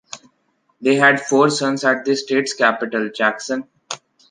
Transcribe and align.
They 0.81 0.95
had 0.95 1.21
four 1.21 1.51
sons 1.51 1.83
at 1.85 2.05
the 2.05 2.15
state’s 2.15 2.55
capital, 2.55 3.11
Jackson. 3.11 3.67